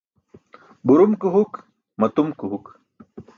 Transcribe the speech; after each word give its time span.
Burum 0.85 1.13
ke 1.21 1.27
huk, 1.35 1.53
matum 1.99 2.29
ke 2.41 2.45
huk. 2.55 2.65